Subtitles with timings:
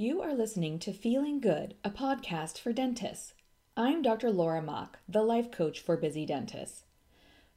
[0.00, 3.34] You are listening to Feeling Good, a podcast for dentists.
[3.76, 4.30] I'm Dr.
[4.30, 6.84] Laura Mock, the life coach for busy dentists.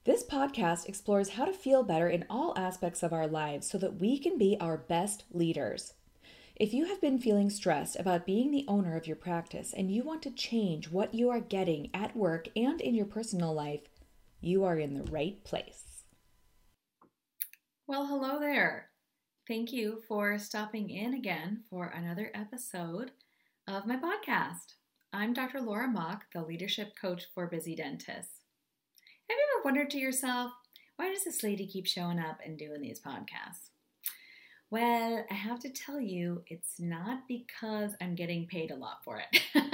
[0.04, 4.02] This podcast explores how to feel better in all aspects of our lives so that
[4.02, 5.94] we can be our best leaders.
[6.58, 10.04] If you have been feeling stressed about being the owner of your practice and you
[10.04, 13.88] want to change what you are getting at work and in your personal life,
[14.42, 16.04] you are in the right place.
[17.88, 18.90] Well, hello there.
[19.46, 23.12] Thank you for stopping in again for another episode
[23.68, 24.76] of my podcast.
[25.12, 25.60] I'm Dr.
[25.60, 28.40] Laura Mock, the leadership coach for busy dentists.
[29.30, 30.54] Have you ever wondered to yourself,
[30.96, 33.72] why does this lady keep showing up and doing these podcasts?
[34.72, 39.22] Well, I have to tell you, it's not because I'm getting paid a lot for
[39.30, 39.42] it.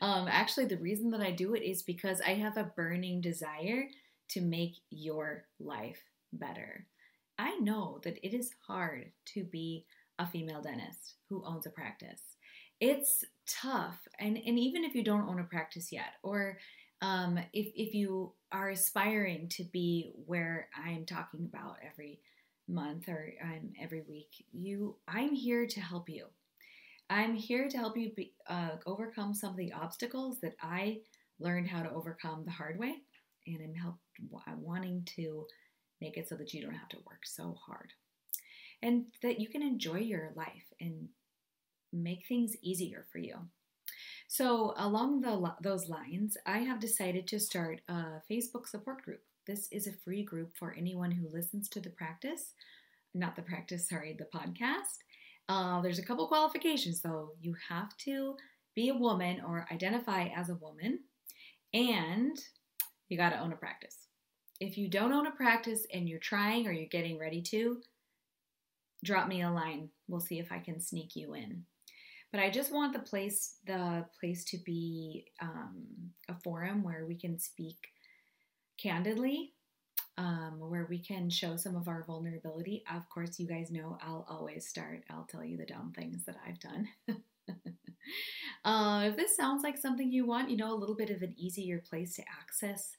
[0.00, 3.88] um, actually, the reason that I do it is because I have a burning desire
[4.28, 6.86] to make your life better.
[7.38, 9.84] I know that it is hard to be
[10.18, 12.22] a female dentist who owns a practice.
[12.80, 16.58] It's tough, and, and even if you don't own a practice yet, or
[17.02, 22.20] um, if, if you are aspiring to be where I'm talking about every
[22.68, 26.26] month or um, every week, you I'm here to help you.
[27.08, 30.98] I'm here to help you be, uh, overcome some of the obstacles that I
[31.38, 32.96] learned how to overcome the hard way,
[33.46, 33.96] and I'm help,
[34.58, 35.46] wanting to
[36.00, 37.92] make it so that you don't have to work so hard
[38.82, 41.08] and that you can enjoy your life and
[41.92, 43.36] make things easier for you.
[44.28, 49.22] So, along the, those lines, I have decided to start a Facebook support group.
[49.46, 52.52] This is a free group for anyone who listens to the practice,
[53.14, 54.98] not the practice, sorry, the podcast.
[55.48, 57.30] Uh, there's a couple qualifications though.
[57.40, 58.34] You have to
[58.74, 61.00] be a woman or identify as a woman,
[61.72, 62.36] and
[63.08, 64.05] you got to own a practice.
[64.60, 67.82] If you don't own a practice and you're trying or you're getting ready to,
[69.04, 69.90] drop me a line.
[70.08, 71.64] We'll see if I can sneak you in.
[72.32, 75.86] But I just want the place the place to be um,
[76.28, 77.76] a forum where we can speak
[78.78, 79.52] candidly,
[80.18, 82.84] um, where we can show some of our vulnerability.
[82.94, 85.04] Of course, you guys know I'll always start.
[85.08, 86.88] I'll tell you the dumb things that I've done.
[88.64, 91.34] uh, if this sounds like something you want, you know, a little bit of an
[91.38, 92.96] easier place to access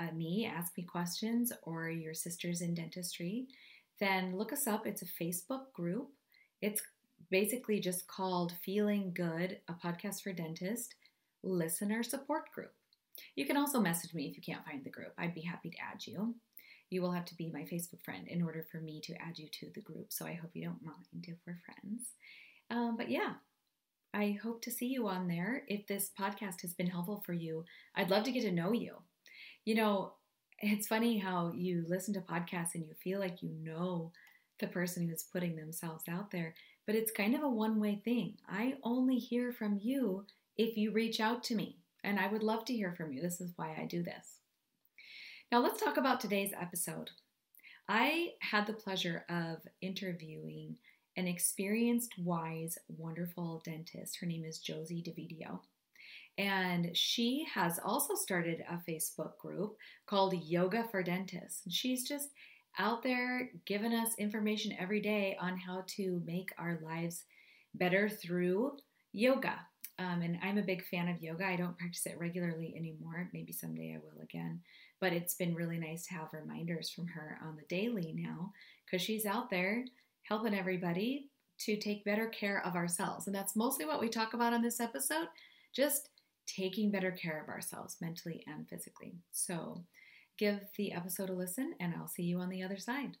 [0.00, 3.46] uh, me, ask me questions, or your sisters in dentistry,
[3.98, 4.86] then look us up.
[4.86, 6.08] It's a Facebook group.
[6.62, 6.80] It's
[7.30, 10.94] basically just called Feeling Good, a podcast for dentists
[11.42, 12.72] listener support group.
[13.34, 15.12] You can also message me if you can't find the group.
[15.18, 16.34] I'd be happy to add you.
[16.90, 19.48] You will have to be my Facebook friend in order for me to add you
[19.52, 20.12] to the group.
[20.12, 22.08] So I hope you don't mind if we're friends.
[22.70, 23.34] Um, but yeah,
[24.12, 25.62] I hope to see you on there.
[25.68, 28.96] If this podcast has been helpful for you, I'd love to get to know you
[29.64, 30.12] you know,
[30.60, 34.12] it's funny how you listen to podcasts and you feel like you know
[34.58, 36.54] the person who's putting themselves out there,
[36.86, 38.34] but it's kind of a one way thing.
[38.48, 40.26] I only hear from you
[40.56, 43.22] if you reach out to me, and I would love to hear from you.
[43.22, 44.36] This is why I do this.
[45.50, 47.10] Now, let's talk about today's episode.
[47.88, 50.76] I had the pleasure of interviewing
[51.16, 54.18] an experienced, wise, wonderful dentist.
[54.20, 55.60] Her name is Josie DeVidio.
[56.38, 59.76] And she has also started a Facebook group
[60.06, 61.62] called Yoga for Dentists.
[61.68, 62.30] She's just
[62.78, 67.24] out there giving us information every day on how to make our lives
[67.74, 68.76] better through
[69.12, 69.54] yoga.
[69.98, 71.44] Um, and I'm a big fan of yoga.
[71.44, 73.28] I don't practice it regularly anymore.
[73.34, 74.60] Maybe someday I will again.
[74.98, 78.52] But it's been really nice to have reminders from her on the daily now
[78.86, 79.84] because she's out there
[80.22, 81.28] helping everybody
[81.60, 83.26] to take better care of ourselves.
[83.26, 85.26] And that's mostly what we talk about on this episode.
[85.74, 86.08] Just
[86.56, 89.14] taking better care of ourselves mentally and physically.
[89.30, 89.84] So,
[90.38, 93.16] give the episode a listen, and I'll see you on the other side.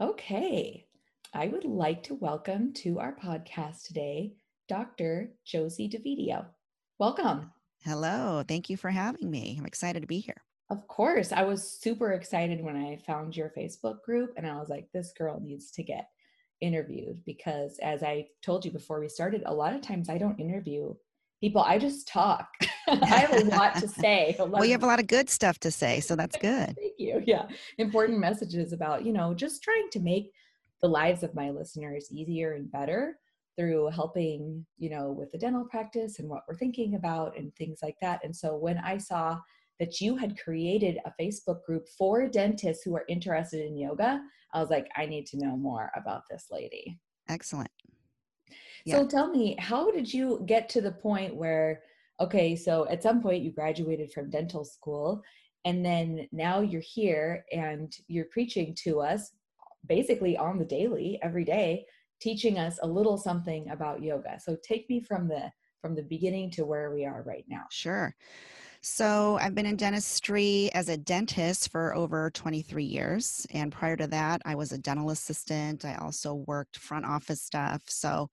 [0.00, 0.86] Okay,
[1.32, 4.34] I would like to welcome to our podcast today
[4.68, 5.30] Dr.
[5.44, 6.44] Josie DeVidio.
[6.98, 7.52] Welcome.
[7.84, 9.56] Hello, thank you for having me.
[9.58, 10.42] I'm excited to be here.
[10.70, 14.68] Of course, I was super excited when I found your Facebook group, and I was
[14.68, 16.08] like, this girl needs to get
[16.60, 20.40] interviewed because as I told you before we started, a lot of times I don't
[20.40, 20.94] interview
[21.40, 21.62] people.
[21.62, 22.48] I just talk.
[22.88, 24.36] I have a lot to say.
[24.38, 26.76] well, you have a lot of good stuff to say, so that's good.
[26.76, 27.22] Thank you.
[27.26, 27.46] Yeah.
[27.78, 30.30] Important messages about, you know, just trying to make
[30.82, 33.18] the lives of my listeners easier and better
[33.58, 37.78] through helping, you know, with the dental practice and what we're thinking about and things
[37.82, 38.20] like that.
[38.22, 39.38] And so when I saw
[39.78, 44.20] that you had created a Facebook group for dentists who are interested in yoga,
[44.54, 46.98] I was like, I need to know more about this lady.
[47.28, 47.70] Excellent.
[48.84, 48.98] Yeah.
[48.98, 51.82] So tell me, how did you get to the point where,
[52.20, 55.22] okay, so at some point you graduated from dental school
[55.66, 59.32] And then now you're here and you're preaching to us
[59.88, 61.84] basically on the daily, every day,
[62.20, 64.38] teaching us a little something about yoga.
[64.38, 65.50] So take me from the
[65.82, 67.64] from the beginning to where we are right now.
[67.70, 68.14] Sure.
[68.88, 73.44] So, I've been in dentistry as a dentist for over 23 years.
[73.50, 75.84] And prior to that, I was a dental assistant.
[75.84, 77.82] I also worked front office stuff.
[77.88, 78.30] So,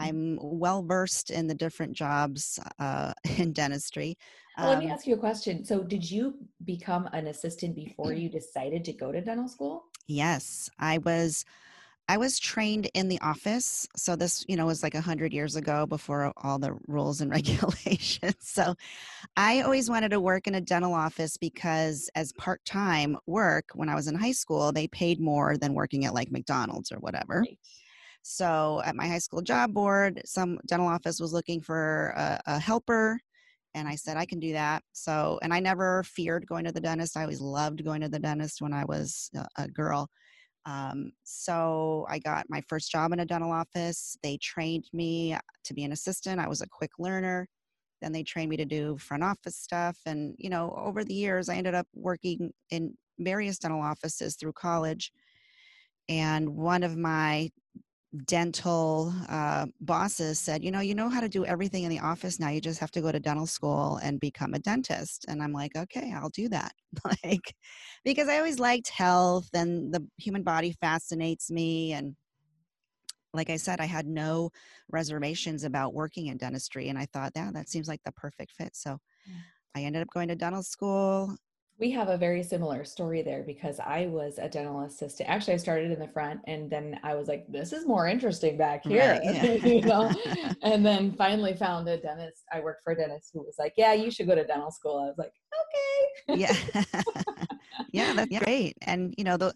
[0.00, 0.06] mm.
[0.06, 4.16] I'm well versed in the different jobs uh, in dentistry.
[4.56, 5.64] Well, let me um ask you a question.
[5.64, 9.86] So, did you become an assistant before you decided to go to dental school?
[10.06, 11.44] Yes, I was
[12.08, 13.88] I was trained in the office.
[13.96, 17.30] So this, you know, was like a hundred years ago before all the rules and
[17.32, 18.36] regulations.
[18.40, 18.74] So
[19.36, 23.94] I always wanted to work in a dental office because as part-time work when I
[23.94, 27.40] was in high school, they paid more than working at like McDonald's or whatever.
[27.40, 27.58] Right.
[28.22, 32.58] So at my high school job board, some dental office was looking for a, a
[32.58, 33.20] helper
[33.74, 34.82] and I said I can do that.
[34.92, 37.16] So, and I never feared going to the dentist.
[37.16, 40.08] I always loved going to the dentist when I was a, a girl.
[40.66, 44.18] Um, so I got my first job in a dental office.
[44.22, 46.40] They trained me to be an assistant.
[46.40, 47.48] I was a quick learner.
[48.02, 49.96] Then they trained me to do front office stuff.
[50.04, 54.52] And, you know, over the years, I ended up working in various dental offices through
[54.52, 55.12] college.
[56.08, 57.50] And one of my
[58.24, 62.38] dental uh, bosses said, you know, you know how to do everything in the office
[62.38, 62.48] now.
[62.48, 65.24] You just have to go to dental school and become a dentist.
[65.28, 66.72] And I'm like, okay, I'll do that.
[67.24, 67.54] like,
[68.04, 71.92] because I always liked health and the human body fascinates me.
[71.92, 72.16] And
[73.34, 74.50] like I said, I had no
[74.90, 76.88] reservations about working in dentistry.
[76.88, 78.74] And I thought, yeah, that seems like the perfect fit.
[78.74, 78.98] So
[79.74, 81.36] I ended up going to dental school
[81.78, 85.28] we have a very similar story there because I was a dental assistant.
[85.28, 88.56] Actually, I started in the front and then I was like, this is more interesting
[88.56, 89.12] back here.
[89.12, 89.24] Right,
[89.62, 89.66] yeah.
[89.66, 90.10] you know?
[90.62, 92.44] and then finally found a dentist.
[92.50, 94.98] I worked for a dentist who was like, yeah, you should go to dental school.
[94.98, 95.32] I was like,
[96.32, 96.40] okay.
[96.40, 96.56] yeah.
[97.92, 98.76] yeah, that's great.
[98.82, 99.52] And, you know, the,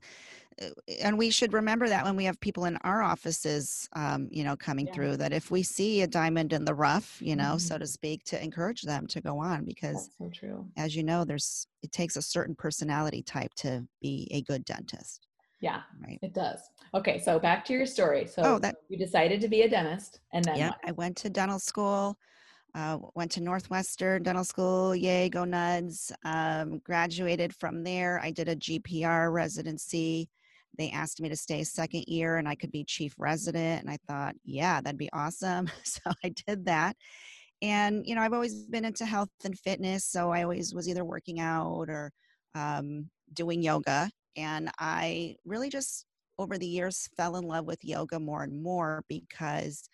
[1.02, 4.56] and we should remember that when we have people in our offices um, you know
[4.56, 4.92] coming yeah.
[4.92, 7.58] through that if we see a diamond in the rough you know mm-hmm.
[7.58, 11.02] so to speak to encourage them to go on because That's so true as you
[11.02, 15.26] know there's it takes a certain personality type to be a good dentist
[15.60, 16.60] yeah right it does
[16.94, 20.20] okay so back to your story so oh, that, you decided to be a dentist
[20.32, 22.16] and then yeah i went to dental school
[22.72, 26.12] uh, went to Northwestern Dental School, yay, go Nuds.
[26.24, 28.20] Um, graduated from there.
[28.22, 30.28] I did a GPR residency
[30.78, 33.82] they asked me to stay second year and I could be chief resident.
[33.82, 35.68] And I thought, yeah, that'd be awesome.
[35.84, 36.96] so I did that.
[37.62, 40.04] And, you know, I've always been into health and fitness.
[40.04, 42.10] So I always was either working out or
[42.54, 44.10] um, doing yoga.
[44.36, 46.06] And I really just,
[46.38, 49.88] over the years, fell in love with yoga more and more because,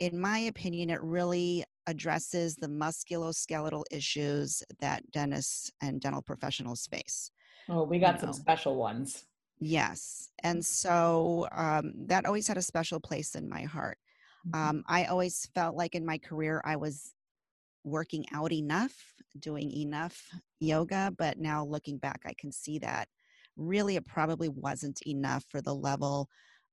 [0.00, 7.30] in my opinion, it really addresses the musculoskeletal issues that dentists and dental professionals face.
[7.68, 8.32] Oh, we got you know.
[8.32, 9.24] some special ones.
[9.60, 10.30] Yes.
[10.42, 13.98] And so um, that always had a special place in my heart.
[14.48, 14.68] Mm-hmm.
[14.68, 17.14] Um, I always felt like in my career I was
[17.84, 18.94] working out enough,
[19.38, 20.28] doing enough
[20.60, 23.08] yoga, but now looking back, I can see that
[23.56, 26.28] really it probably wasn't enough for the level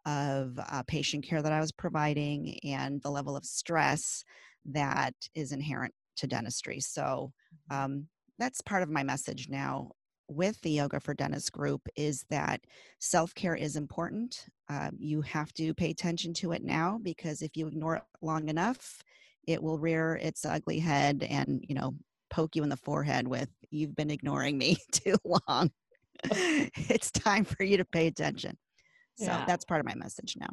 [0.05, 4.23] of uh, patient care that I was providing and the level of stress
[4.65, 6.79] that is inherent to dentistry.
[6.79, 7.33] So
[7.71, 7.83] mm-hmm.
[7.85, 8.07] um,
[8.39, 9.91] that's part of my message now
[10.29, 12.61] with the Yoga for Dentists group is that
[12.99, 14.45] self care is important.
[14.69, 18.49] Um, you have to pay attention to it now because if you ignore it long
[18.49, 19.01] enough,
[19.47, 21.95] it will rear its ugly head and, you know,
[22.29, 25.71] poke you in the forehead with, You've been ignoring me too long.
[26.23, 28.57] it's time for you to pay attention.
[29.17, 29.45] So yeah.
[29.45, 30.49] that's part of my message now.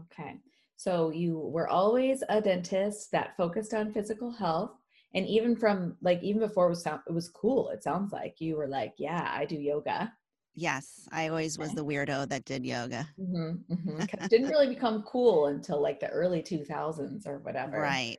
[0.00, 0.36] Okay.
[0.76, 4.72] So you were always a dentist that focused on physical health
[5.16, 8.56] and even from like even before it was it was cool it sounds like you
[8.56, 10.12] were like yeah i do yoga
[10.54, 14.26] yes i always was the weirdo that did yoga mm-hmm, mm-hmm.
[14.28, 18.18] didn't really become cool until like the early 2000s or whatever right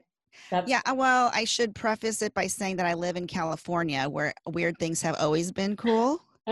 [0.51, 4.08] that's- yeah, uh, well, I should preface it by saying that I live in California
[4.08, 6.22] where weird things have always been cool.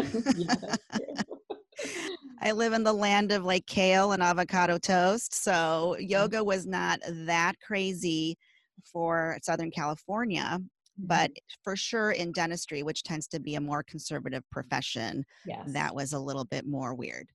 [2.42, 5.34] I live in the land of like kale and avocado toast.
[5.34, 6.10] So mm.
[6.10, 8.38] yoga was not that crazy
[8.84, 10.60] for Southern California,
[10.98, 11.62] but mm-hmm.
[11.63, 15.63] for sure in dentistry, which tends to be a more conservative profession, yes.
[15.67, 17.27] that was a little bit more weird.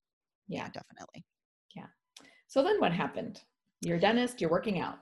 [0.48, 1.24] Yeah, yeah definitely.
[1.74, 1.86] Yeah.
[2.46, 3.40] So then what happened?
[3.82, 4.98] You're a dentist, you're working out.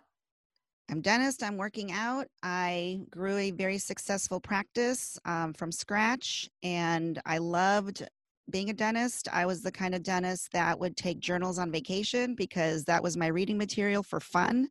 [0.91, 1.43] I'm dentist.
[1.43, 2.29] I'm working out.
[2.43, 8.09] I grew a very successful practice um, from scratch, and I loved
[8.51, 9.29] being a dentist.
[9.33, 13.17] I was the kind of dentist that would take journals on vacation because that was
[13.17, 14.69] my reading material for fun.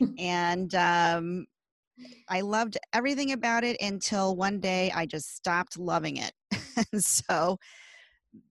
[0.18, 1.46] and um,
[2.28, 6.32] I loved everything about it until one day I just stopped loving it.
[7.02, 7.58] so,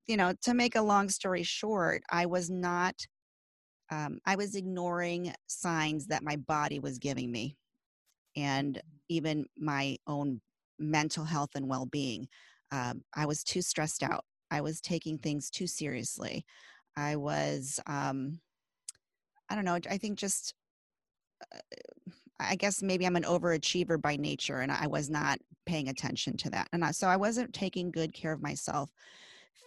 [0.08, 2.96] you know, to make a long story short, I was not,
[3.92, 7.58] um, I was ignoring signs that my body was giving me
[8.36, 10.42] and even my own
[10.80, 12.28] mental health and well being.
[12.72, 14.26] Um, I was too stressed out.
[14.52, 16.46] I was taking things too seriously.
[16.96, 18.40] I was, um,
[19.50, 20.54] I don't know, I think just,
[21.54, 21.60] uh,
[22.40, 26.50] I guess maybe I'm an overachiever by nature and I was not paying attention to
[26.52, 26.68] that.
[26.72, 28.92] And I, so I wasn't taking good care of myself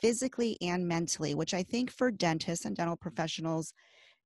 [0.01, 3.73] physically and mentally, which I think for dentists and dental professionals,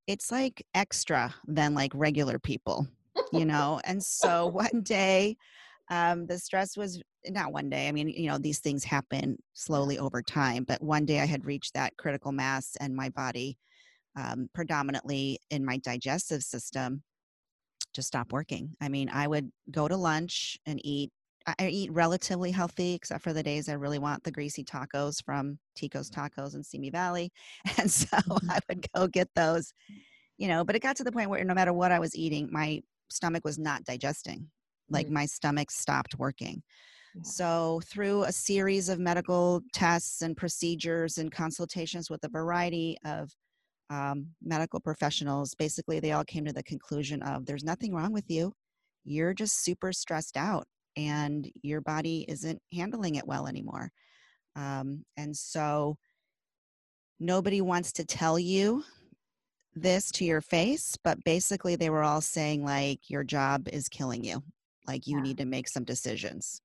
[0.06, 2.87] it's like extra than like regular people,
[3.32, 3.80] you know?
[3.84, 5.37] and so one day,
[5.90, 7.88] um, the stress was not one day.
[7.88, 11.44] I mean, you know, these things happen slowly over time, but one day I had
[11.44, 13.58] reached that critical mass and my body,
[14.16, 17.02] um, predominantly in my digestive system,
[17.92, 18.74] just stopped working.
[18.80, 21.10] I mean, I would go to lunch and eat.
[21.46, 25.58] I eat relatively healthy, except for the days I really want the greasy tacos from
[25.76, 27.30] Tico's Tacos in Simi Valley.
[27.78, 28.50] And so mm-hmm.
[28.50, 29.74] I would go get those,
[30.38, 32.48] you know, but it got to the point where no matter what I was eating,
[32.50, 34.48] my stomach was not digesting.
[34.94, 35.14] Like mm-hmm.
[35.14, 36.62] my stomach stopped working.
[37.22, 43.30] So, through a series of medical tests and procedures and consultations with a variety of
[43.88, 48.28] um, medical professionals, basically, they all came to the conclusion of there's nothing wrong with
[48.28, 48.52] you.
[49.04, 53.90] You're just super stressed out and your body isn't handling it well anymore.
[54.56, 55.96] Um, and so,
[57.20, 58.82] nobody wants to tell you
[59.76, 64.24] this to your face, but basically, they were all saying, like, your job is killing
[64.24, 64.42] you.
[64.86, 65.22] Like, you yeah.
[65.22, 66.60] need to make some decisions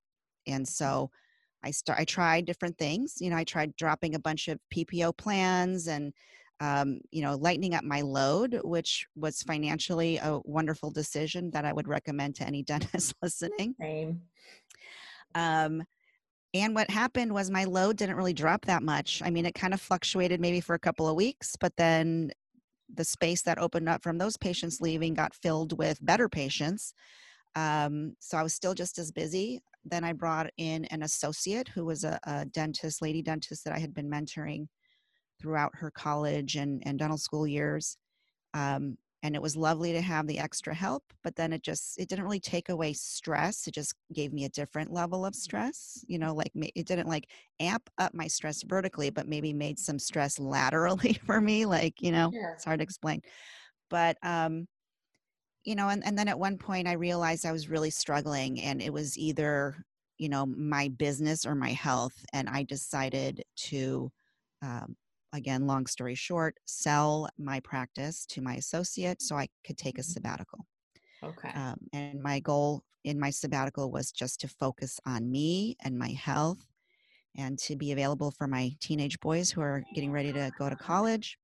[0.47, 1.09] and so
[1.63, 3.15] I start I tried different things.
[3.19, 6.13] You know, I tried dropping a bunch of PPO plans and
[6.61, 11.71] um, you know, lightening up my load, which was financially a wonderful decision that I
[11.71, 13.75] would recommend to any dentist listening.
[13.79, 14.21] Same.
[15.35, 15.83] Um,
[16.53, 19.21] and what happened was my load didn't really drop that much.
[19.23, 22.31] I mean, it kind of fluctuated maybe for a couple of weeks, but then
[22.93, 26.93] the space that opened up from those patients leaving got filled with better patients.
[27.56, 29.62] Um, so I was still just as busy.
[29.86, 33.79] Then I brought in an associate who was a, a dentist, lady dentist that I
[33.79, 34.68] had been mentoring
[35.39, 37.98] throughout her college and, and dental school years.
[38.53, 42.08] Um, and it was lovely to have the extra help but then it just it
[42.08, 46.18] didn't really take away stress it just gave me a different level of stress you
[46.18, 47.29] know like it didn't like
[47.60, 52.12] amp up my stress vertically but maybe made some stress laterally for me like you
[52.12, 52.53] know sure.
[52.56, 53.22] it's hard to explain
[53.89, 54.68] but um
[55.63, 58.81] you know and, and then at one point i realized i was really struggling and
[58.81, 59.83] it was either
[60.17, 64.11] you know my business or my health and i decided to
[64.61, 64.95] um,
[65.33, 70.01] again long story short sell my practice to my associate so i could take a
[70.01, 70.11] mm-hmm.
[70.11, 70.65] sabbatical.
[71.23, 71.49] Okay.
[71.49, 76.09] Um, and my goal in my sabbatical was just to focus on me and my
[76.09, 76.65] health
[77.37, 80.75] and to be available for my teenage boys who are getting ready to go to
[80.75, 81.37] college.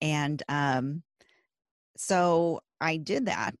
[0.00, 1.02] And um,
[2.00, 3.54] so I did that.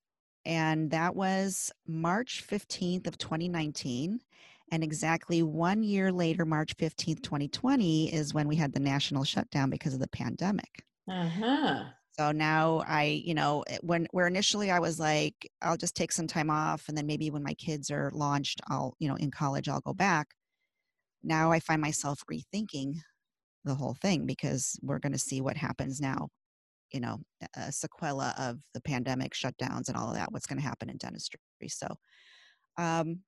[0.46, 4.18] And that was March 15th of 2019.
[4.72, 9.68] And exactly one year later, March 15th, 2020, is when we had the national shutdown
[9.68, 10.70] because of the pandemic.
[11.06, 11.84] Uh-huh.
[12.12, 16.26] So now I, you know, when where initially I was like, I'll just take some
[16.26, 19.68] time off and then maybe when my kids are launched, I'll, you know, in college,
[19.68, 20.28] I'll go back.
[21.22, 22.94] Now I find myself rethinking
[23.64, 26.30] the whole thing because we're going to see what happens now
[26.92, 27.18] you know
[27.56, 30.96] a sequela of the pandemic shutdowns and all of that what's going to happen in
[30.96, 31.86] dentistry so
[32.76, 33.20] um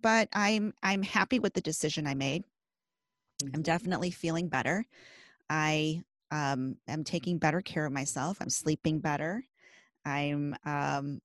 [0.00, 2.44] but i'm i'm happy with the decision i made.
[3.42, 3.62] I'm mm-hmm.
[3.62, 4.84] definitely feeling better.
[5.48, 8.38] I um am taking better care of myself.
[8.40, 9.44] I'm sleeping better.
[10.04, 11.20] I'm um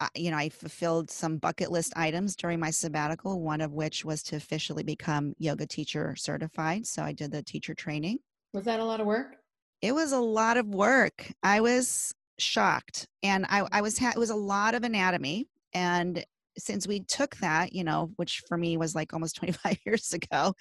[0.00, 4.02] I, you know i fulfilled some bucket list items during my sabbatical one of which
[4.02, 8.18] was to officially become yoga teacher certified so i did the teacher training.
[8.54, 9.36] Was that a lot of work
[9.82, 11.30] it was a lot of work.
[11.42, 15.48] I was shocked, and I, I was ha- it was a lot of anatomy.
[15.72, 16.24] And
[16.58, 20.54] since we took that, you know, which for me was like almost 25 years ago,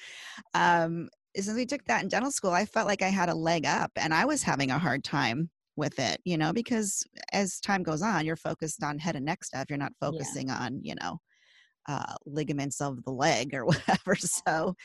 [0.53, 3.65] um, since we took that in dental school, I felt like I had a leg
[3.65, 7.83] up, and I was having a hard time with it, you know, because as time
[7.83, 9.65] goes on, you're focused on head and neck stuff.
[9.69, 10.57] You're not focusing yeah.
[10.59, 11.19] on, you know,
[11.88, 14.15] uh, ligaments of the leg or whatever.
[14.15, 14.75] So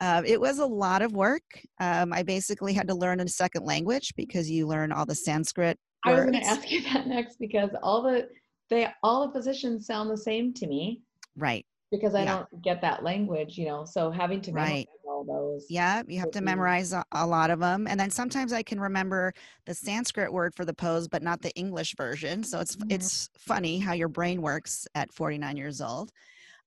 [0.00, 1.42] uh, it was a lot of work.
[1.80, 5.78] Um, I basically had to learn a second language because you learn all the Sanskrit.
[6.04, 8.28] I was going to ask you that next because all the
[8.70, 11.02] they all the positions sound the same to me.
[11.36, 11.64] Right.
[11.90, 12.36] Because I yeah.
[12.36, 13.86] don't get that language, you know.
[13.86, 14.86] So having to right.
[15.08, 15.64] all those.
[15.70, 18.78] Yeah, you have to memorize a, a, lot of them, and then sometimes I can
[18.78, 19.32] remember
[19.64, 22.44] the Sanskrit word for the pose, but not the English version.
[22.44, 22.90] So it's mm-hmm.
[22.90, 26.12] it's funny how your brain works at 49 years old.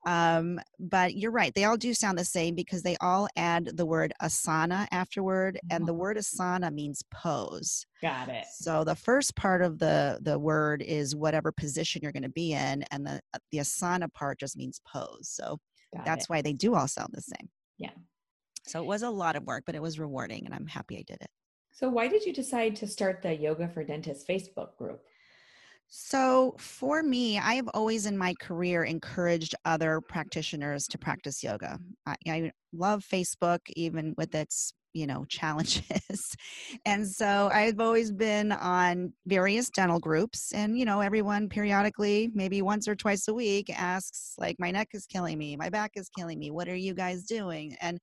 [0.05, 3.85] Um, but you're right; they all do sound the same because they all add the
[3.85, 6.01] word asana afterward, and the mm-hmm.
[6.01, 7.85] word asana means pose.
[8.01, 8.45] Got it.
[8.53, 12.53] So the first part of the the word is whatever position you're going to be
[12.53, 15.29] in, and the uh, the asana part just means pose.
[15.29, 15.59] So
[15.95, 16.29] Got that's it.
[16.29, 17.49] why they do all sound the same.
[17.77, 17.91] Yeah.
[18.67, 21.03] So it was a lot of work, but it was rewarding, and I'm happy I
[21.05, 21.29] did it.
[21.71, 25.03] So why did you decide to start the Yoga for Dentists Facebook group?
[25.93, 31.79] So, for me, I have always in my career encouraged other practitioners to practice yoga.
[32.05, 36.35] I, I love Facebook, even with its you know challenges.
[36.85, 42.61] And so i've always been on various dental groups and you know everyone periodically maybe
[42.61, 45.57] once or twice a week asks like my neck is killing me.
[45.57, 46.51] My back is killing me.
[46.51, 47.75] What are you guys doing?
[47.81, 47.99] And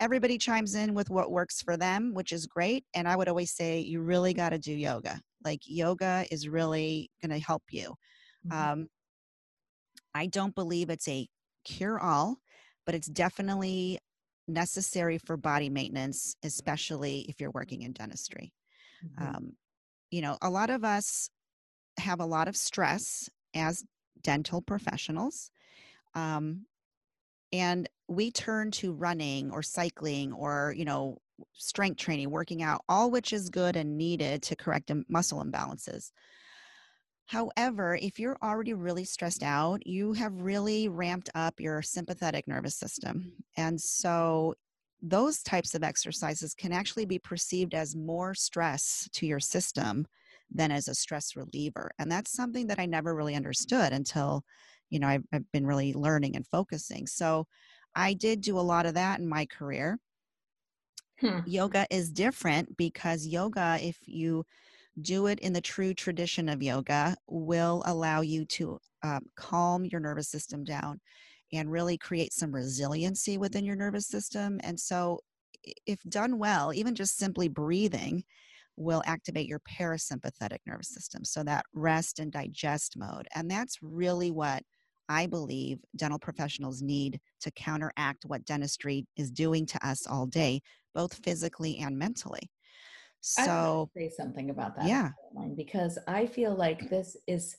[0.00, 3.54] everybody chimes in with what works for them which is great and i would always
[3.54, 7.94] say you really got to do yoga like yoga is really going to help you.
[8.46, 8.72] Mm-hmm.
[8.72, 8.88] Um,
[10.14, 11.28] I don't believe it's a
[11.64, 12.38] cure all,
[12.86, 13.98] but it's definitely
[14.46, 18.52] necessary for body maintenance, especially if you're working in dentistry.
[19.04, 19.36] Mm-hmm.
[19.36, 19.52] Um,
[20.10, 21.30] you know, a lot of us
[21.98, 23.84] have a lot of stress as
[24.22, 25.50] dental professionals.
[26.14, 26.66] Um,
[27.52, 31.18] and we turn to running or cycling or, you know,
[31.52, 36.10] strength training, working out, all which is good and needed to correct muscle imbalances.
[37.26, 42.76] However, if you're already really stressed out, you have really ramped up your sympathetic nervous
[42.76, 43.32] system.
[43.56, 44.54] And so
[45.00, 50.06] those types of exercises can actually be perceived as more stress to your system
[50.50, 51.90] than as a stress reliever.
[51.98, 54.44] And that's something that I never really understood until,
[54.90, 57.06] you know, I've, I've been really learning and focusing.
[57.06, 57.46] So
[57.94, 59.98] I did do a lot of that in my career.
[61.20, 61.40] Hmm.
[61.46, 64.44] Yoga is different because yoga, if you
[65.00, 70.00] do it in the true tradition of yoga, will allow you to um, calm your
[70.00, 71.00] nervous system down
[71.52, 74.60] and really create some resiliency within your nervous system.
[74.62, 75.20] And so,
[75.86, 78.24] if done well, even just simply breathing
[78.76, 81.24] will activate your parasympathetic nervous system.
[81.24, 83.26] So, that rest and digest mode.
[83.34, 84.62] And that's really what
[85.08, 90.62] I believe dental professionals need to counteract what dentistry is doing to us all day,
[90.94, 92.50] both physically and mentally.
[93.26, 94.86] So say something about that.
[94.86, 95.10] Yeah.
[95.56, 97.56] Because I feel like this is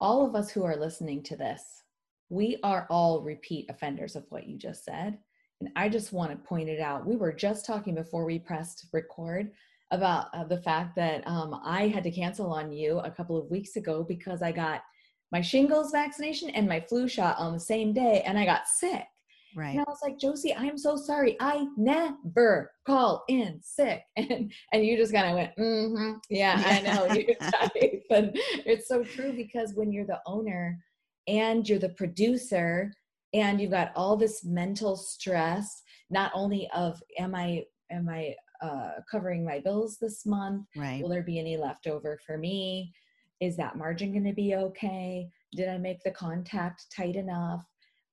[0.00, 1.62] all of us who are listening to this,
[2.28, 5.18] we are all repeat offenders of what you just said.
[5.60, 7.06] And I just want to point it out.
[7.06, 9.52] We were just talking before we pressed record
[9.90, 13.50] about uh, the fact that um, I had to cancel on you a couple of
[13.50, 14.82] weeks ago because I got
[15.32, 19.04] my shingles vaccination and my flu shot on the same day and I got sick.
[19.54, 19.70] Right.
[19.70, 21.36] And I was like, Josie, I'm so sorry.
[21.40, 24.02] I never call in sick.
[24.16, 26.18] And and you just kind of went, mm-hmm.
[26.28, 27.06] Yeah, I know.
[28.10, 30.78] And it's so true because when you're the owner
[31.28, 32.92] and you're the producer
[33.32, 38.92] and you've got all this mental stress, not only of am I am I uh,
[39.10, 40.66] covering my bills this month?
[40.76, 41.02] Right.
[41.02, 42.92] Will there be any left over for me?
[43.40, 45.28] Is that margin going to be okay?
[45.52, 47.64] Did I make the contact tight enough?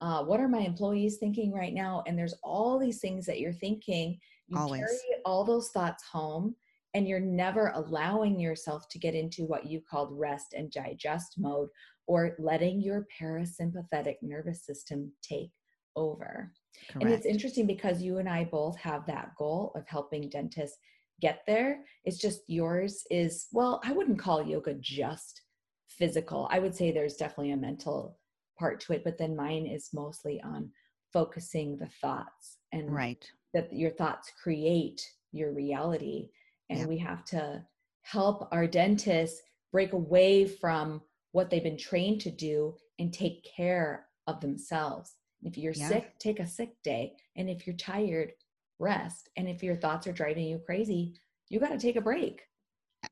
[0.01, 3.53] uh, what are my employees thinking right now and there's all these things that you're
[3.53, 4.81] thinking you Always.
[4.81, 6.55] carry all those thoughts home
[6.93, 11.69] and you're never allowing yourself to get into what you called rest and digest mode
[12.05, 15.51] or letting your parasympathetic nervous system take
[15.95, 16.51] over
[16.89, 17.03] Correct.
[17.03, 20.77] and it's interesting because you and i both have that goal of helping dentists
[21.19, 21.79] get there.
[22.05, 25.41] It's just yours is well i wouldn't call yoga just
[25.89, 26.47] physical.
[26.51, 28.19] I would say there's definitely a mental
[28.59, 30.71] part to it but then mine is mostly on
[31.11, 33.29] focusing the thoughts and right.
[33.53, 36.29] that your thoughts create your reality.
[36.69, 36.85] And yeah.
[36.85, 37.63] we have to
[38.01, 44.07] help our dentists break away from what they've been trained to do and take care
[44.27, 45.87] of themselves if you're yeah.
[45.87, 47.13] sick take a sick day.
[47.35, 48.31] And if you're tired
[48.79, 49.29] rest.
[49.37, 51.13] And if your thoughts are driving you crazy
[51.49, 52.41] you got to take a break.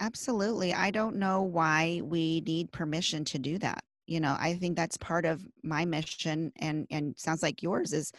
[0.01, 0.73] Absolutely.
[0.73, 3.83] I don't know why we need permission to do that.
[4.07, 8.11] You know i think that's part of my mission and and sounds like yours is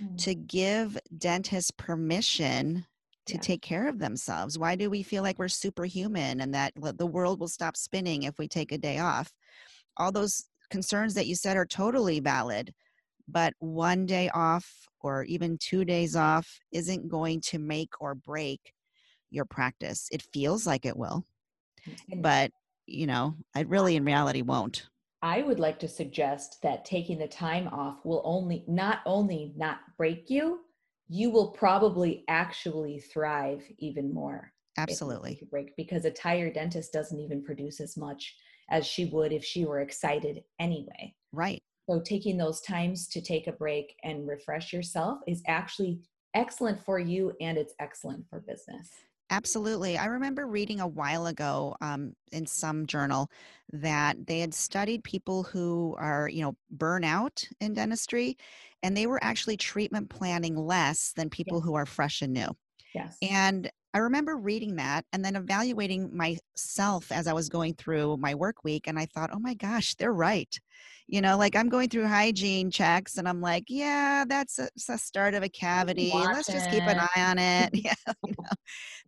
[0.00, 0.14] mm-hmm.
[0.14, 2.86] to give dentists permission
[3.26, 3.40] to yeah.
[3.40, 4.58] take care of themselves.
[4.58, 8.38] Why do we feel like we're superhuman and that the world will stop spinning if
[8.38, 9.32] we take a day off?
[9.96, 12.72] All those concerns that you said are totally valid
[13.28, 18.72] but one day off or even two days off isn't going to make or break
[19.30, 21.24] your practice it feels like it will
[21.88, 22.50] mm, but
[22.86, 24.88] you know it really in reality won't
[25.22, 29.78] I would like to suggest that taking the time off will only not only not
[29.96, 30.60] break you,
[31.08, 34.52] you will probably actually thrive even more.
[34.76, 35.46] Absolutely.
[35.48, 38.34] Break because a tired dentist doesn't even produce as much
[38.68, 41.14] as she would if she were excited anyway.
[41.30, 41.62] Right.
[41.88, 46.00] So taking those times to take a break and refresh yourself is actually
[46.34, 48.88] excellent for you and it's excellent for business.
[49.30, 49.96] Absolutely.
[49.96, 53.30] I remember reading a while ago um, in some journal
[53.72, 58.36] that they had studied people who are, you know, burnout in dentistry,
[58.82, 61.64] and they were actually treatment planning less than people yes.
[61.64, 62.48] who are fresh and new.
[62.94, 63.16] Yes.
[63.22, 68.34] And I remember reading that and then evaluating myself as I was going through my
[68.34, 68.86] work week.
[68.86, 70.58] And I thought, oh my gosh, they're right.
[71.08, 74.96] You know, like I'm going through hygiene checks and I'm like, yeah, that's a, a
[74.96, 76.10] start of a cavity.
[76.12, 76.52] Watch Let's it.
[76.52, 77.70] just keep an eye on it.
[77.74, 77.94] yeah.
[78.24, 78.48] You know,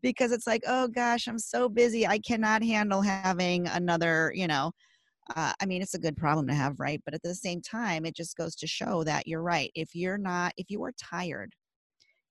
[0.02, 2.06] because it's like, oh gosh, I'm so busy.
[2.06, 4.72] I cannot handle having another, you know,
[5.34, 7.00] uh, I mean, it's a good problem to have, right?
[7.04, 9.70] But at the same time, it just goes to show that you're right.
[9.74, 11.54] If you're not, if you are tired,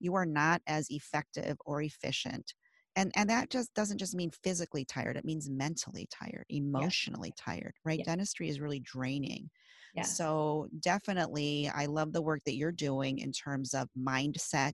[0.04, 2.54] you are not as effective or efficient
[2.96, 7.54] and and that just doesn't just mean physically tired it means mentally tired emotionally yeah.
[7.54, 8.06] tired right yeah.
[8.06, 9.50] dentistry is really draining
[9.96, 10.04] yeah.
[10.04, 14.74] so definitely i love the work that you're doing in terms of mindset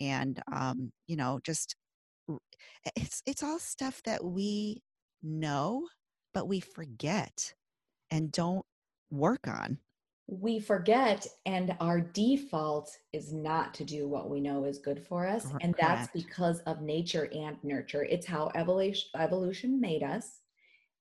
[0.00, 1.76] and um, you know just
[2.96, 4.82] it's it's all stuff that we
[5.22, 5.86] know
[6.34, 7.54] but we forget
[8.10, 8.64] and don't
[9.10, 9.78] work on
[10.28, 15.26] we forget and our default is not to do what we know is good for
[15.26, 15.64] us Correct.
[15.64, 20.40] and that's because of nature and nurture it's how evolution evolution made us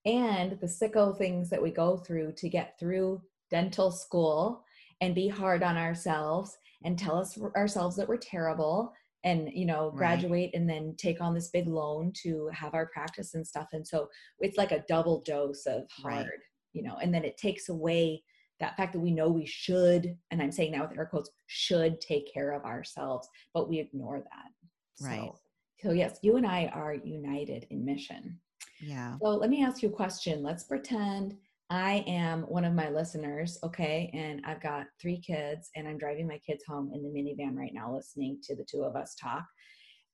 [0.06, 4.64] and the sicko things that we go through to get through dental school
[5.02, 8.92] and be hard on ourselves and tell us ourselves that we're terrible
[9.24, 10.60] and you know graduate right.
[10.60, 14.10] and then take on this big loan to have our practice and stuff and so
[14.40, 16.30] it's like a double dose of hard right.
[16.74, 18.24] you know and then it takes away
[18.62, 22.00] that fact that we know we should, and I'm saying that with air quotes, should
[22.00, 25.06] take care of ourselves, but we ignore that.
[25.06, 25.20] Right.
[25.20, 25.40] So,
[25.84, 28.40] so yes, you and I are united in mission.
[28.80, 29.18] Yeah.
[29.22, 30.42] So let me ask you a question.
[30.42, 31.36] Let's pretend
[31.70, 36.28] I am one of my listeners, okay, and I've got three kids, and I'm driving
[36.28, 39.46] my kids home in the minivan right now, listening to the two of us talk.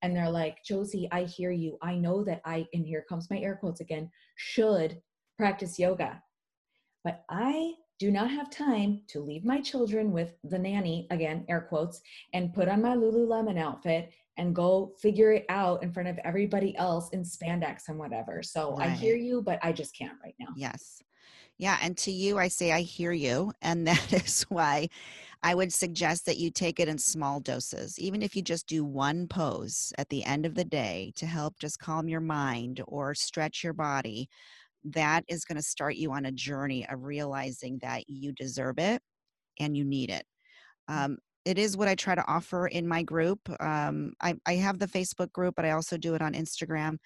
[0.04, 1.78] And they're like, Josie, I hear you.
[1.82, 5.02] I know that I, and here comes my air quotes again, should
[5.38, 6.22] practice yoga.
[7.04, 11.62] But I do not have time to leave my children with the nanny, again, air
[11.62, 12.02] quotes,
[12.34, 16.78] and put on my Lululemon outfit and go figure it out in front of everybody
[16.78, 18.44] else in spandex and whatever.
[18.44, 18.90] So right.
[18.90, 20.50] I hear you, but I just can't right now.
[20.56, 21.02] Yes.
[21.58, 21.78] Yeah.
[21.82, 23.52] And to you, I say, I hear you.
[23.64, 24.90] And that is why
[25.44, 28.84] I would suggest that you take it in small doses, even if you just do
[28.84, 33.16] one pose at the end of the day to help just calm your mind or
[33.16, 34.30] stretch your body
[34.94, 39.02] that is going to start you on a journey of realizing that you deserve it
[39.60, 40.26] and you need it.
[40.90, 41.06] Mm.
[41.06, 43.40] Um, it is what I try to offer in my group.
[43.62, 46.98] Um, I, I, have the Facebook group, but I also do it on Instagram.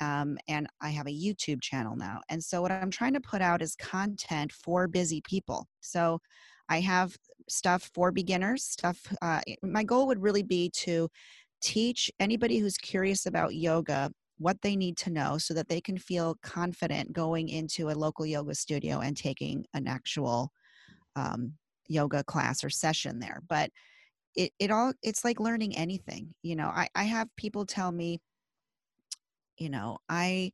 [0.00, 2.20] Um, and I have a YouTube channel now.
[2.28, 5.66] And so, what I'm trying to put out is content for busy people.
[5.80, 6.20] So,
[6.68, 7.16] I have
[7.48, 8.98] stuff for beginners, stuff.
[9.20, 11.08] Uh, my goal would really be to
[11.60, 14.10] teach anybody who's curious about yoga
[14.40, 18.26] what they need to know so that they can feel confident going into a local
[18.26, 20.50] yoga studio and taking an actual
[21.14, 21.52] um,
[21.88, 23.42] yoga class or session there.
[23.48, 23.70] But
[24.34, 28.20] it, it all it's like learning anything you know I, I have people tell me
[29.58, 30.52] you know i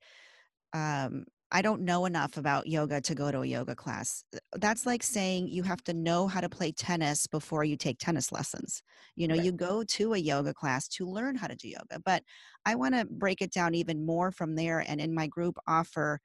[0.72, 4.24] um I don't know enough about yoga to go to a yoga class.
[4.54, 8.32] That's like saying you have to know how to play tennis before you take tennis
[8.32, 8.82] lessons.
[9.14, 9.44] You know, right.
[9.44, 12.00] you go to a yoga class to learn how to do yoga.
[12.04, 12.24] But
[12.64, 16.20] I want to break it down even more from there and in my group offer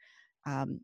[0.47, 0.81] um,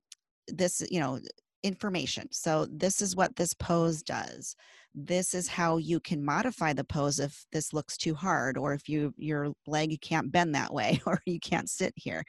[0.47, 1.19] this, you know,
[1.63, 2.28] information.
[2.32, 4.56] So this is what this pose does.
[4.93, 8.88] This is how you can modify the pose if this looks too hard or if
[8.88, 12.23] you your leg can't bend that way or you can't sit here.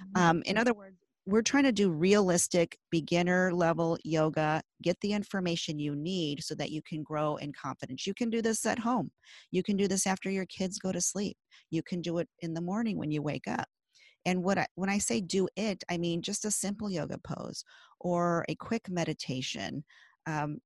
[0.00, 0.22] Mm-hmm.
[0.22, 0.96] Um, in other words,
[1.26, 6.70] we're trying to do realistic beginner level yoga get the information you need so that
[6.70, 8.06] you can grow in confidence.
[8.06, 9.10] You can do this at home.
[9.50, 11.36] You can do this after your kids go to sleep.
[11.70, 13.66] You can do it in the morning when you wake up.
[14.26, 17.64] And what I, when i say do it i mean just a simple yoga pose
[18.00, 19.84] or a quick meditation.
[20.26, 20.58] Um,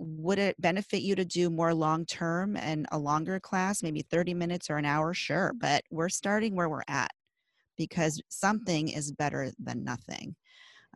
[0.00, 4.32] would it benefit you to do more long term and a longer class maybe 30
[4.34, 5.12] minutes or an hour?
[5.12, 7.10] Sure but we're starting where we're at
[7.78, 10.34] because something is better than nothing.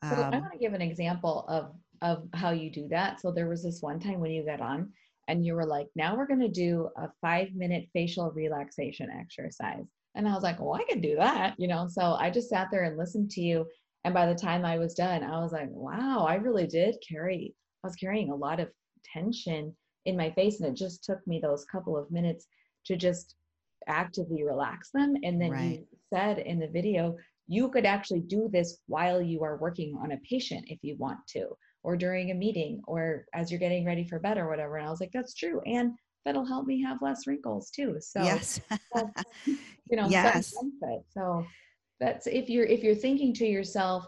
[0.02, 3.20] Um, so I want to give an example of of how you do that.
[3.20, 4.92] So there was this one time when you got on
[5.28, 9.84] and you were like, now we're going to do a five minute facial relaxation exercise.
[10.14, 11.86] And I was like, well, I can do that, you know?
[11.88, 13.66] So I just sat there and listened to you.
[14.04, 17.54] And by the time I was done, I was like, wow, I really did carry,
[17.84, 18.68] I was carrying a lot of
[19.04, 22.46] tension in my face and it just took me those couple of minutes
[22.86, 23.36] to just
[23.88, 25.86] actively relax them and then Right.
[25.90, 27.16] you said in the video
[27.48, 31.18] you could actually do this while you are working on a patient if you want
[31.28, 31.48] to
[31.82, 34.90] or during a meeting or as you're getting ready for bed or whatever and i
[34.90, 35.92] was like that's true and
[36.24, 38.60] that'll help me have less wrinkles too so yes.
[39.46, 40.54] you know Yes.
[41.14, 41.44] so
[42.00, 44.04] that's if you're if you're thinking to yourself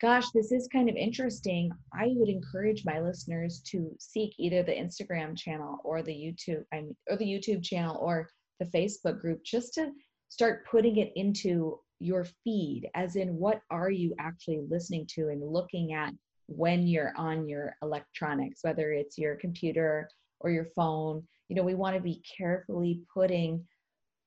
[0.00, 4.72] gosh this is kind of interesting i would encourage my listeners to seek either the
[4.72, 8.28] instagram channel or the youtube I mean, or the youtube channel or
[8.60, 9.90] the facebook group just to
[10.28, 15.42] start putting it into your feed as in what are you actually listening to and
[15.42, 16.12] looking at
[16.46, 20.08] when you're on your electronics whether it's your computer
[20.40, 23.64] or your phone you know we want to be carefully putting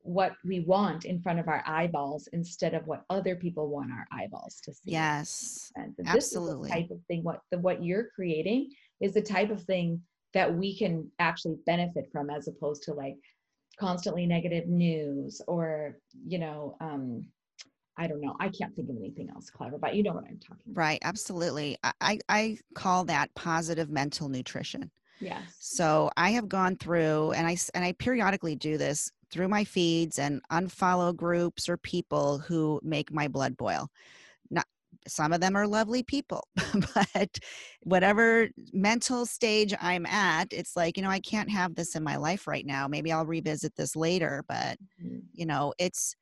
[0.01, 4.07] what we want in front of our eyeballs instead of what other people want our
[4.11, 4.91] eyeballs to see.
[4.91, 5.71] yes.
[5.75, 6.69] And this absolutely.
[6.69, 10.01] is the type of thing what the what you're creating is the type of thing
[10.33, 13.17] that we can actually benefit from as opposed to like
[13.79, 17.25] constantly negative news or you know um
[17.99, 18.33] I don't know.
[18.39, 20.79] I can't think of anything else clever, but you know what I'm talking about.
[20.79, 20.99] Right.
[21.03, 21.77] Absolutely.
[21.83, 24.89] I, I, call that positive mental nutrition.
[25.19, 25.57] Yes.
[25.59, 30.17] So I have gone through and I and I periodically do this through my feeds
[30.17, 33.89] and unfollow groups or people who make my blood boil.
[35.07, 36.47] Some of them are lovely people,
[36.95, 37.39] but
[37.83, 42.17] whatever mental stage I'm at, it's like, you know, I can't have this in my
[42.17, 42.87] life right now.
[42.87, 45.29] Maybe I'll revisit this later, but Mhm.
[45.33, 46.15] you know, it's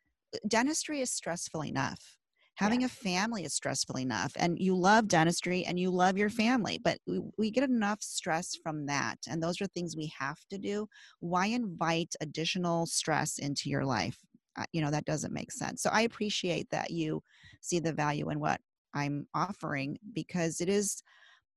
[0.48, 2.18] dentistry is stressful enough.
[2.56, 6.80] Having a family is stressful enough, and you love dentistry and you love your family,
[6.80, 9.20] but we, we get enough stress from that.
[9.30, 10.88] And those are things we have to do.
[11.20, 14.27] Why invite additional stress into your life?
[14.74, 15.82] You know, that doesn't make sense.
[15.82, 17.24] So I appreciate that you
[17.62, 18.62] see the value in what
[18.93, 21.02] I'm offering because it is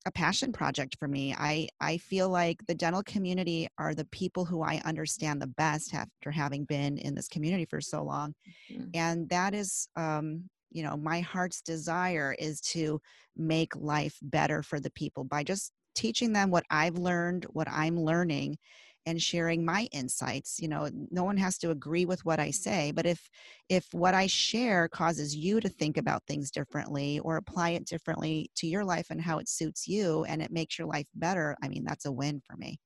[0.07, 1.35] a passion project for me.
[1.35, 5.95] I I feel like the dental community are the people who I understand the best
[5.95, 8.35] after having been in this community for so long,
[8.69, 8.95] Mhm.
[8.95, 13.01] and that is, um, you know, my heart's desire is to
[13.37, 17.99] make life better for the people by just teaching them what I've learned, what I'm
[18.01, 18.59] learning,
[19.07, 20.59] and sharing my insights.
[20.61, 22.53] You know, no one has to agree with what I mm-hmm.
[22.53, 23.29] say, but if
[23.69, 28.51] if what I share causes you to think about things differently or apply it differently
[28.57, 31.69] to your life and how it suits you and it makes your life better, I
[31.69, 32.79] mean, that's a win for me.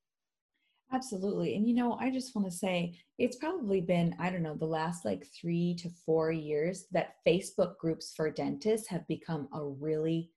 [0.93, 1.57] Absolutely.
[1.57, 4.67] And you know, I just want to say it's probably been, I don't know, the
[4.67, 10.31] last like three to four years that Facebook groups for dentists have become a really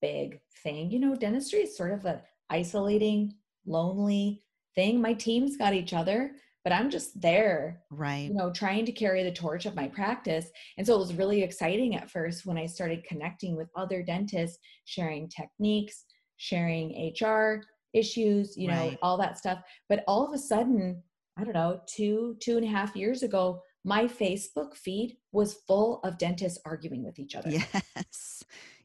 [0.00, 0.90] big thing.
[0.90, 3.34] You know, dentistry is sort of a isolating,
[3.66, 4.43] lonely
[4.74, 5.00] thing.
[5.00, 6.32] My team's got each other,
[6.64, 8.28] but I'm just there, Right.
[8.28, 10.46] you know, trying to carry the torch of my practice.
[10.78, 14.58] And so it was really exciting at first when I started connecting with other dentists,
[14.84, 16.04] sharing techniques,
[16.36, 18.98] sharing HR issues, you know, Right.
[19.02, 19.62] all that stuff.
[19.88, 21.02] But all of a sudden,
[21.36, 26.00] I don't know, two, two and a half years ago, my Facebook feed was full
[26.04, 27.50] of dentists arguing with each other.
[27.50, 28.42] Yes.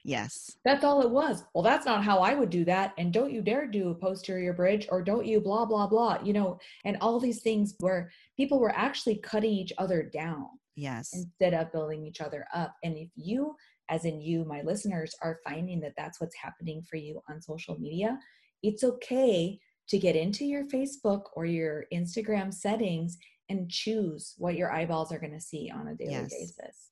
[0.10, 0.58] Yes.
[0.65, 1.43] That's all it was.
[1.54, 2.93] Well, that's not how I would do that.
[2.98, 6.34] And don't you dare do a posterior bridge or don't you blah, blah, blah, you
[6.34, 11.12] know, and all these things where people were actually cutting each other down Yes.
[11.13, 12.74] instead of building each other up.
[12.84, 13.56] And if you,
[13.89, 17.78] as in you, my listeners, are finding that that's what's happening for you on social
[17.80, 18.17] media,
[18.63, 23.19] it's okay to get into your Facebook or your Instagram settings
[23.50, 26.34] and choose what your eyeballs are going to see on a daily Yes.
[26.34, 26.89] basis.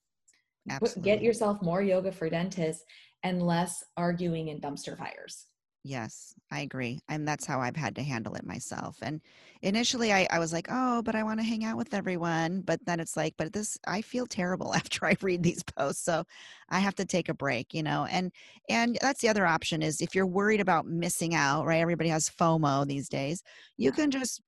[0.69, 1.01] Absolutely.
[1.03, 2.83] get yourself more yoga for dentists
[3.23, 5.47] and less arguing in dumpster fires.
[5.87, 6.99] Yes, I agree.
[7.07, 8.97] And that's how I've had to handle it myself.
[9.01, 9.21] And
[9.61, 12.59] initially I, I was like, oh, but I want to hang out with everyone.
[12.59, 16.03] But then it's like, but this I feel terrible after I read these posts.
[16.03, 16.25] So
[16.69, 18.05] I have to take a break, you know.
[18.11, 18.33] And
[18.67, 21.79] and that's the other option is if you're worried about missing out, right?
[21.79, 23.41] Everybody has FOMO these days.
[23.77, 24.41] You can just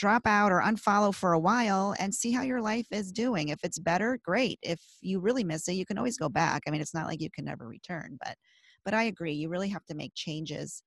[0.00, 3.48] drop out or unfollow for a while and see how your life is doing.
[3.48, 4.58] If it's better, great.
[4.62, 6.62] If you really miss it, you can always go back.
[6.66, 8.34] I mean, it's not like you can never return, but
[8.82, 9.34] but I agree.
[9.34, 10.82] You really have to make changes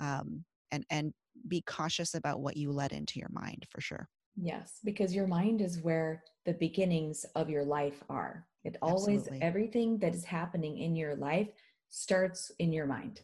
[0.00, 1.12] um, and and
[1.46, 4.08] be cautious about what you let into your mind for sure.
[4.40, 8.46] Yes, because your mind is where the beginnings of your life are.
[8.64, 9.42] It always, Absolutely.
[9.42, 11.48] everything that is happening in your life
[11.90, 13.20] starts in your mind.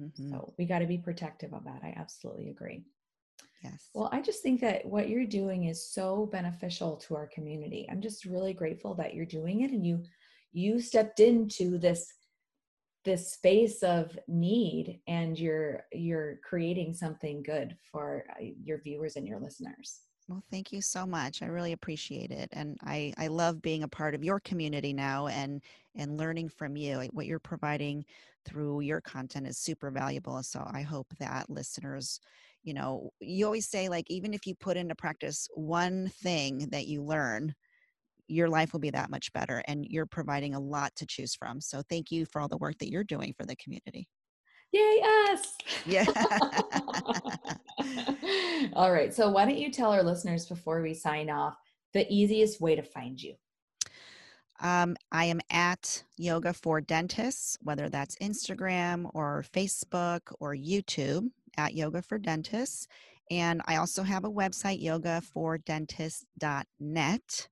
[0.00, 0.30] Mhm.
[0.30, 1.80] So we got to be protective of that.
[1.82, 2.84] I absolutely agree.
[3.62, 3.90] Yes.
[3.94, 7.88] Well, I just think that what you're doing is so beneficial to our community.
[7.90, 10.04] I'm just really grateful that you're doing it and you
[10.52, 12.12] you stepped into this
[13.04, 19.26] this space of need and you're you're creating something good for uh, your viewers and
[19.26, 20.00] your listeners.
[20.28, 21.40] Well, thank you so much.
[21.42, 25.28] I really appreciate it, and I I love being a part of your community now
[25.28, 25.62] and
[25.96, 27.08] and learning from you.
[27.12, 28.04] What you're providing
[28.44, 30.42] through your content is super valuable.
[30.42, 32.20] So I hope that listeners,
[32.62, 36.86] you know, you always say, like, even if you put into practice one thing that
[36.86, 37.54] you learn,
[38.26, 39.62] your life will be that much better.
[39.66, 41.60] And you're providing a lot to choose from.
[41.60, 44.08] So thank you for all the work that you're doing for the community.
[44.72, 45.56] Yay, us!
[45.86, 46.04] Yeah.
[48.74, 49.14] all right.
[49.14, 51.56] So, why don't you tell our listeners before we sign off
[51.94, 53.34] the easiest way to find you?
[54.60, 61.74] Um, I am at Yoga for Dentists, whether that's Instagram or Facebook or YouTube at
[61.74, 62.88] Yoga for Dentists.
[63.30, 67.48] And I also have a website, yogafordentists.net.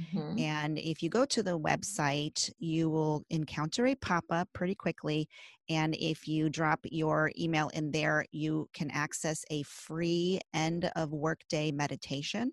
[0.00, 0.38] Mm-hmm.
[0.38, 5.28] And if you go to the website, you will encounter a pop up pretty quickly.
[5.68, 11.12] And if you drop your email in there, you can access a free end of
[11.12, 12.52] workday meditation.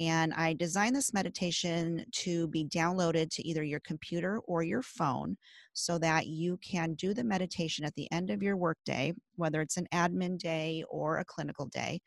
[0.00, 5.36] And I designed this meditation to be downloaded to either your computer or your phone
[5.72, 9.76] so that you can do the meditation at the end of your workday, whether it's
[9.76, 12.00] an admin day or a clinical day.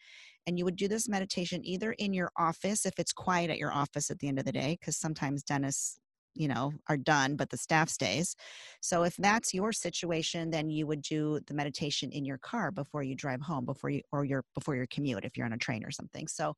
[0.48, 3.74] And you would do this meditation either in your office, if it's quiet at your
[3.74, 6.00] office at the end of the day, because sometimes dentists
[6.34, 8.36] you know are done but the staff stays.
[8.82, 13.04] So if that's your situation then you would do the meditation in your car before
[13.04, 15.84] you drive home before you or your before your commute if you're on a train
[15.84, 16.28] or something.
[16.28, 16.56] So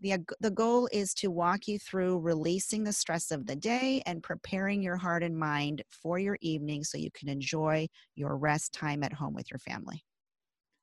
[0.00, 4.22] the the goal is to walk you through releasing the stress of the day and
[4.22, 9.02] preparing your heart and mind for your evening so you can enjoy your rest time
[9.02, 10.04] at home with your family.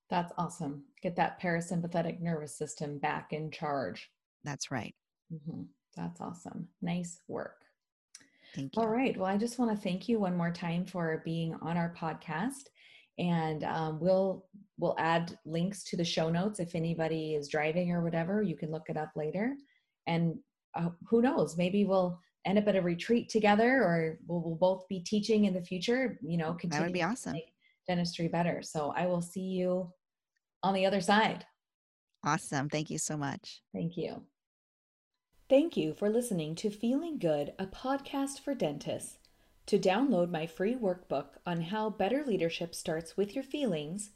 [0.10, 0.84] That's awesome.
[1.02, 4.10] Get that parasympathetic nervous system back in charge.
[4.44, 4.94] That's right.
[5.34, 5.64] Mm-hmm.
[5.96, 6.68] that's awesome.
[6.82, 7.65] Nice work
[8.56, 8.82] Thank you.
[8.82, 9.16] All right.
[9.18, 12.70] Well, I just want to thank you one more time for being on our podcast,
[13.20, 14.46] and um, we'll
[14.78, 18.42] we'll add links to the show notes if anybody is driving or whatever.
[18.42, 19.56] You can look it up later,
[20.08, 20.36] and
[20.76, 21.58] uh, who knows?
[21.58, 25.54] Maybe we'll end up at a retreat together, or we'll, we'll both be teaching in
[25.54, 26.18] the future.
[26.22, 27.36] You know, continue that would be awesome.
[27.88, 28.62] dentistry better.
[28.62, 29.92] So I will see you
[30.64, 31.46] on the other side.
[32.24, 32.70] Awesome.
[32.70, 33.62] Thank you so much.
[33.74, 34.24] Thank you.
[35.48, 39.20] Thank you for listening to Feeling Good, a podcast for dentists.
[39.68, 44.10] To download my free workbook on how better leadership starts with your feelings,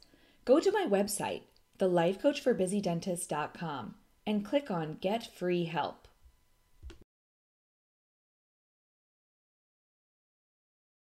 [0.44, 1.42] go to my website,
[1.78, 3.94] thelifecoachforbusydentist.com,
[4.26, 6.08] and click on Get Free Help.